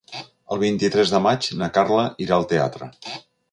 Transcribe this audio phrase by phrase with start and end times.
[0.55, 2.93] El vint-i-tres de maig na Carla irà al teatre.